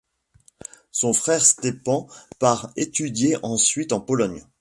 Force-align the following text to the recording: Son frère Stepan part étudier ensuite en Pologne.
Son 0.91 1.13
frère 1.13 1.45
Stepan 1.45 2.07
part 2.39 2.71
étudier 2.75 3.37
ensuite 3.43 3.93
en 3.93 4.01
Pologne. 4.01 4.43